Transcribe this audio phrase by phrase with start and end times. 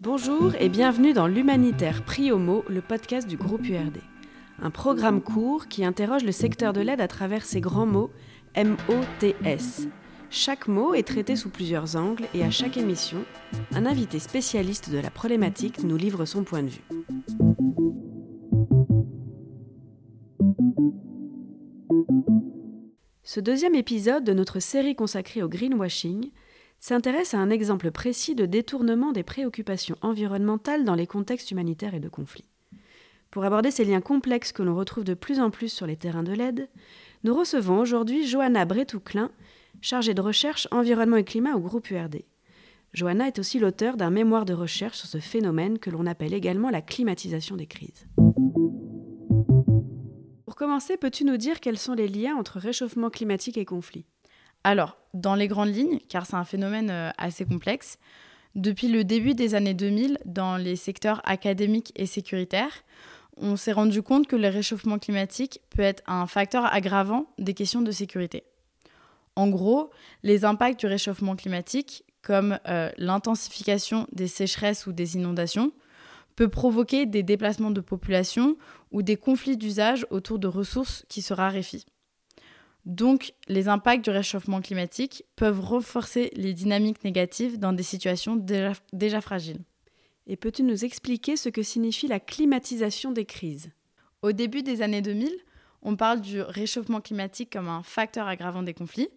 [0.00, 3.98] Bonjour et bienvenue dans l'Humanitaire Prix Homo, le podcast du groupe URD.
[4.60, 8.10] Un programme court qui interroge le secteur de l'aide à travers ces grands mots
[8.54, 9.88] M-O-T-S.
[10.30, 13.18] Chaque mot est traité sous plusieurs angles et à chaque émission,
[13.72, 17.85] un invité spécialiste de la problématique nous livre son point de vue.
[23.28, 26.30] Ce deuxième épisode de notre série consacrée au greenwashing
[26.78, 32.00] s'intéresse à un exemple précis de détournement des préoccupations environnementales dans les contextes humanitaires et
[32.00, 32.44] de conflits.
[33.32, 36.22] Pour aborder ces liens complexes que l'on retrouve de plus en plus sur les terrains
[36.22, 36.68] de l'aide,
[37.24, 39.32] nous recevons aujourd'hui Johanna Bretouclin,
[39.80, 42.22] chargée de recherche environnement et climat au groupe URD.
[42.94, 46.70] Johanna est aussi l'auteur d'un mémoire de recherche sur ce phénomène que l'on appelle également
[46.70, 48.06] la climatisation des crises.
[50.56, 54.06] Pour commencer, peux-tu nous dire quels sont les liens entre réchauffement climatique et conflit
[54.64, 57.98] alors, dans les grandes lignes, car c'est un phénomène euh, assez complexe,
[58.54, 62.84] depuis le début des années 2000, dans les secteurs académiques et sécuritaires,
[63.36, 67.82] on s'est rendu compte que le réchauffement climatique peut être un facteur aggravant des questions
[67.82, 68.42] de sécurité.
[69.36, 69.90] En gros,
[70.22, 75.70] les impacts du réchauffement climatique, comme euh, l'intensification des sécheresses ou des inondations,
[76.36, 78.56] peut provoquer des déplacements de population
[78.92, 81.86] ou des conflits d'usage autour de ressources qui se raréfient.
[82.84, 89.20] Donc, les impacts du réchauffement climatique peuvent renforcer les dynamiques négatives dans des situations déjà,
[89.20, 89.64] fragiles.
[90.28, 93.70] Et peux-tu nous expliquer ce que signifie la climatisation des crises?
[94.22, 95.30] Au début des années 2000,
[95.82, 99.08] on parle du réchauffement climatique comme un facteur aggravant des conflits.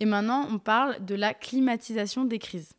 [0.00, 2.72] Et maintenant, on parle de la climatisation des crises.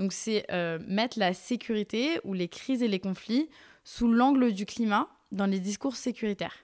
[0.00, 3.50] Donc, c'est euh, mettre la sécurité ou les crises et les conflits
[3.84, 6.56] sous l'angle du climat dans les discours sécuritaires.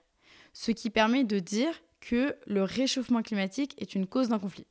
[0.55, 4.67] Ce qui permet de dire que le réchauffement climatique est une cause d'un conflit.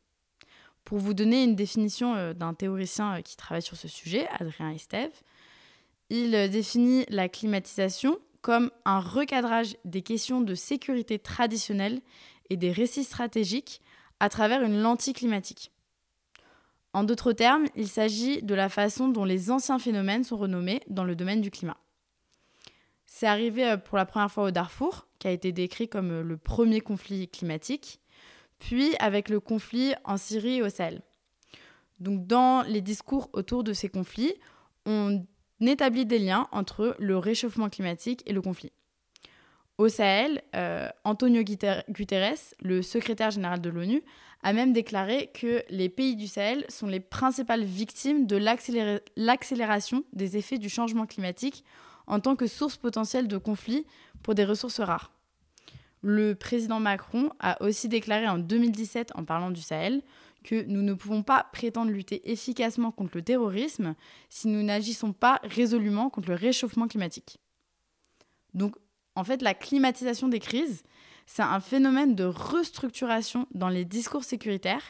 [0.83, 4.71] Pour vous donner une définition euh, d'un théoricien euh, qui travaille sur ce sujet, Adrien
[4.71, 5.13] Estève,
[6.09, 12.01] il définit la climatisation comme un recadrage des questions de sécurité traditionnelles
[12.49, 13.79] et des récits stratégiques
[14.19, 15.71] à travers une lentille climatique.
[16.95, 21.03] En d'autres termes, il s'agit de la façon dont les anciens phénomènes sont renommés dans
[21.03, 21.75] le domaine du climat.
[23.05, 26.37] C'est arrivé pour la première fois au Darfour, qui a été décrit comme euh, le
[26.37, 27.99] premier conflit climatique,
[28.59, 31.01] puis avec le conflit en Syrie et au Sahel.
[31.99, 34.35] Donc dans les discours autour de ces conflits,
[34.85, 35.25] on
[35.59, 38.71] établit des liens entre le réchauffement climatique et le conflit.
[39.77, 41.83] Au Sahel, euh, Antonio Guterres,
[42.61, 44.01] le secrétaire général de l'ONU,
[44.41, 48.37] a même déclaré que les pays du Sahel sont les principales victimes de
[49.17, 51.65] l'accélération des effets du changement climatique
[52.07, 53.85] en tant que source potentielle de conflits
[54.21, 55.11] pour des ressources rares.
[56.01, 60.03] Le président Macron a aussi déclaré en 2017, en parlant du Sahel,
[60.43, 63.95] que nous ne pouvons pas prétendre lutter efficacement contre le terrorisme
[64.29, 67.39] si nous n'agissons pas résolument contre le réchauffement climatique.
[68.53, 68.75] Donc,
[69.15, 70.83] en fait, la climatisation des crises,
[71.25, 74.83] c'est un phénomène de restructuration dans les discours sécuritaires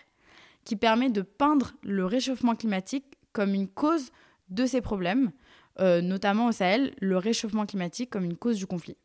[0.66, 4.12] qui permet de peindre le réchauffement climatique comme une cause
[4.50, 5.32] de ces problèmes,
[5.80, 8.98] euh, notamment au Sahel, le réchauffement climatique comme une cause du conflit.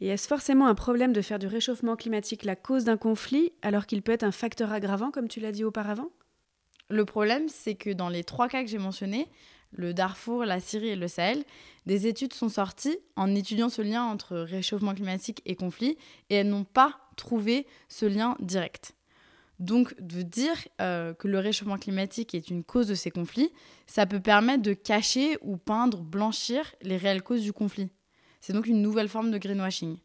[0.00, 3.86] Et est-ce forcément un problème de faire du réchauffement climatique la cause d'un conflit alors
[3.86, 6.10] qu'il peut être un facteur aggravant comme tu l'as dit auparavant?
[6.90, 9.28] Le problème, c'est que dans les trois cas que j'ai mentionnés,
[9.74, 11.44] le Darfour, la Syrie et le Sahel,
[11.86, 15.98] des études sont sorties en étudiant ce lien entre réchauffement climatique et conflit
[16.30, 18.94] et elles n'ont pas trouvé ce lien direct.
[19.60, 23.52] Donc, de dire euh, que le réchauffement climatique est une cause de ces conflits,
[23.86, 27.88] ça peut permettre de cacher ou peindre, blanchir les réelles causes du conflit.
[28.40, 29.96] C'est donc une nouvelle forme de greenwashing.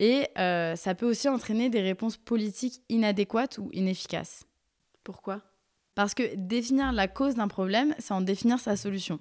[0.00, 4.44] Et euh, ça peut aussi entraîner des réponses politiques inadéquates ou inefficaces.
[5.04, 5.42] Pourquoi?
[5.98, 9.18] Parce que définir la cause d'un problème, c'est en définir sa solution.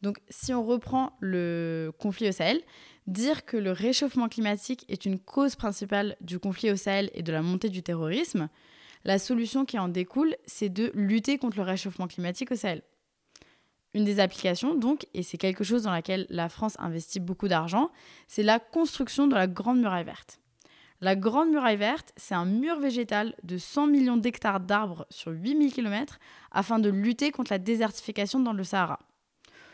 [0.00, 2.62] Donc, si on reprend le conflit au Sahel,
[3.06, 7.30] dire que le réchauffement climatique est une cause principale du conflit au Sahel et de
[7.30, 8.48] la montée du terrorisme,
[9.04, 12.80] la solution qui en découle, c'est de lutter contre le réchauffement climatique au Sahel.
[13.92, 17.90] Une des applications, donc, et c'est quelque chose dans laquelle la France investit beaucoup d'argent,
[18.28, 20.40] c'est la construction de la Grande Muraille Verte.
[21.02, 25.72] La Grande Muraille Verte, c'est un mur végétal de 100 millions d'hectares d'arbres sur 8000
[25.72, 26.20] km
[26.52, 29.00] afin de lutter contre la désertification dans le Sahara.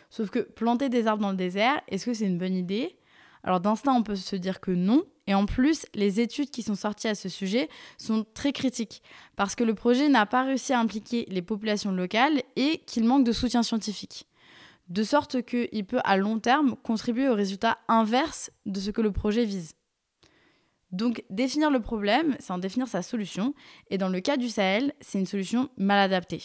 [0.08, 2.96] Sauf que planter des arbres dans le désert, est-ce que c'est une bonne idée?
[3.44, 5.04] Alors d'instinct, on peut se dire que non.
[5.26, 9.02] Et en plus, les études qui sont sorties à ce sujet sont très critiques,
[9.36, 13.24] parce que le projet n'a pas réussi à impliquer les populations locales et qu'il manque
[13.24, 14.26] de soutien scientifique.
[14.88, 19.12] De sorte qu'il peut à long terme contribuer au résultat inverse de ce que le
[19.12, 19.74] projet vise.
[20.90, 23.54] Donc définir le problème, c'est en définir sa solution,
[23.90, 26.42] et dans le cas du Sahel, c'est une solution mal adaptée.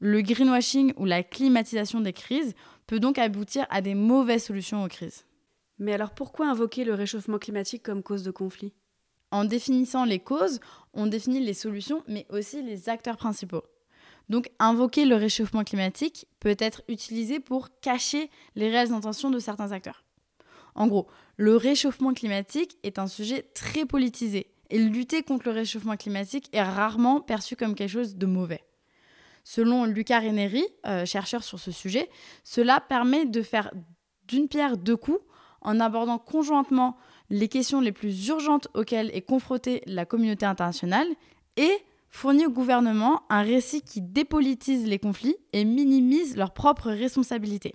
[0.00, 2.54] Le greenwashing ou la climatisation des crises
[2.86, 5.24] peut donc aboutir à des mauvaises solutions aux crises.
[5.78, 8.74] Mais alors pourquoi invoquer le réchauffement climatique comme cause de conflit?
[9.30, 10.60] En définissant les causes,
[10.94, 13.64] on définit les solutions, mais aussi les acteurs principaux.
[14.28, 19.72] Donc invoquer le réchauffement climatique peut être utilisé pour cacher les réelles intentions de certains
[19.72, 20.04] acteurs.
[20.74, 21.06] En gros,
[21.36, 26.62] le réchauffement climatique est un sujet très politisé et lutter contre le réchauffement climatique est
[26.62, 28.64] rarement perçu comme quelque chose de mauvais.
[29.44, 32.10] Selon Luca Reneri, euh, chercheur sur ce sujet,
[32.44, 33.70] cela permet de faire
[34.26, 35.20] d'une pierre deux coups
[35.62, 36.96] en abordant conjointement
[37.30, 41.08] les questions les plus urgentes auxquelles est confrontée la communauté internationale
[41.56, 41.72] et
[42.10, 47.74] fournit au gouvernement un récit qui dépolitise les conflits et minimise leurs propres responsabilités.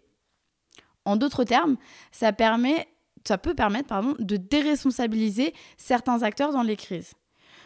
[1.05, 1.77] En d'autres termes,
[2.11, 2.87] ça permet
[3.27, 7.13] ça peut permettre pardon, de déresponsabiliser certains acteurs dans les crises.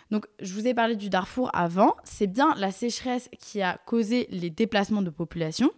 [0.10, 4.28] Donc, je vous ai parlé du Darfour avant, c'est bien la sécheresse qui a causé
[4.30, 5.72] les déplacements de population,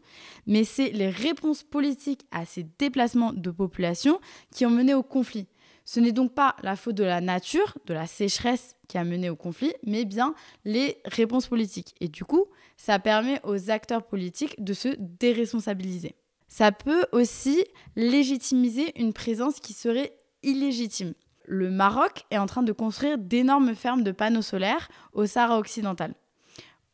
[0.46, 4.20] mais c'est les réponses politiques à ces déplacements de population
[4.54, 5.48] qui ont mené au conflit.
[5.84, 9.32] Ce n'est donc pas la faute de la nature, de la sécheresse qui a mené
[9.32, 11.96] au conflit, mais bien les réponses politiques.
[12.00, 12.46] Et du coup,
[12.78, 16.16] ça permet aux acteurs politiques de se déresponsabiliser
[16.50, 17.64] ça peut aussi
[17.96, 20.14] légitimiser une présence qui serait
[20.44, 21.14] illégitime.
[21.46, 26.14] Le Maroc est en train de construire d'énormes fermes de panneaux solaires au Sahara occidental.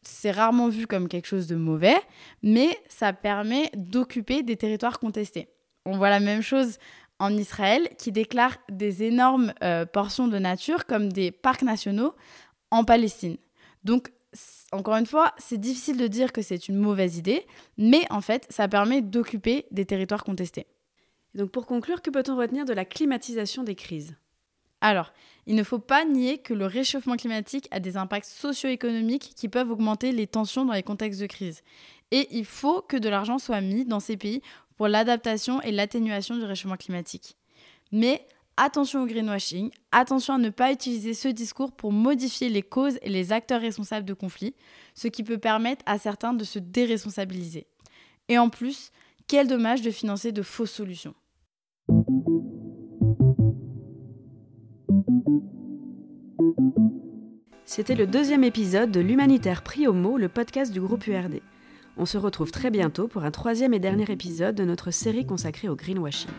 [0.02, 1.98] C'est rarement vu comme quelque chose de mauvais,
[2.44, 5.50] mais ça permet d'occuper des territoires contestés.
[5.86, 6.78] On voit la même chose
[7.19, 12.13] en Israël qui déclare des énormes euh, portions de nature comme des parcs nationaux
[12.72, 13.38] en Palestine.
[13.84, 14.12] Donc
[14.71, 17.45] encore une fois, c'est difficile de dire que c'est une mauvaise idée,
[17.77, 20.67] mais en fait, ça permet d'occuper des territoires contestés.
[21.33, 24.15] Donc pour conclure, que peut-on retenir de la climatisation des crises?
[24.81, 25.13] Alors,
[25.47, 29.71] il ne faut pas nier que le réchauffement climatique a des impacts socio-économiques qui peuvent
[29.71, 31.61] augmenter les tensions dans les contextes de crise.
[32.11, 34.41] Et il faut que de l'argent soit mis dans ces pays
[34.77, 37.35] pour l'adaptation et l'atténuation du réchauffement climatique.
[37.91, 38.27] Mais
[38.57, 43.10] attention au greenwashing, attention à ne pas utiliser ce discours pour modifier les causes et
[43.10, 44.56] les acteurs responsables de conflits,
[44.94, 47.68] ce qui peut permettre à certains de se déresponsabiliser.
[48.30, 48.92] Et en plus,
[49.28, 51.16] quel dommage de financer de fausses solutions.
[57.66, 61.42] C'était le deuxième épisode de l'Humanitaire pris au mot, le podcast du groupe URD.
[61.98, 65.68] On se retrouve très bientôt pour un troisième et dernier épisode de notre série consacrée
[65.68, 66.30] au greenwashing.